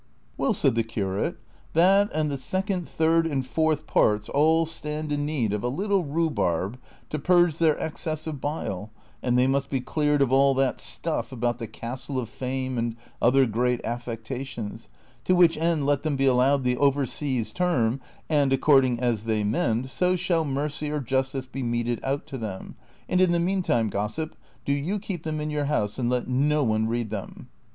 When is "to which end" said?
15.23-15.85